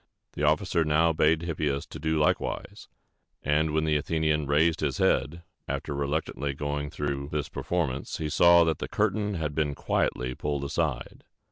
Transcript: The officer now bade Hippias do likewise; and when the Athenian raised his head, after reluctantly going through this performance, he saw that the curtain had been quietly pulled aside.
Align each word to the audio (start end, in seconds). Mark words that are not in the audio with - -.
The 0.33 0.41
officer 0.41 0.83
now 0.83 1.13
bade 1.13 1.43
Hippias 1.43 1.85
do 1.85 2.17
likewise; 2.17 2.87
and 3.43 3.69
when 3.69 3.83
the 3.85 3.97
Athenian 3.97 4.47
raised 4.47 4.79
his 4.79 4.97
head, 4.97 5.43
after 5.67 5.93
reluctantly 5.93 6.55
going 6.55 6.89
through 6.89 7.29
this 7.31 7.49
performance, 7.49 8.17
he 8.17 8.27
saw 8.27 8.63
that 8.63 8.79
the 8.79 8.87
curtain 8.87 9.35
had 9.35 9.53
been 9.53 9.75
quietly 9.75 10.33
pulled 10.33 10.63
aside. 10.63 11.23